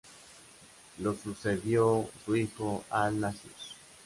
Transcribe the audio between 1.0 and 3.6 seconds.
sucedió su hijo Al-Násir.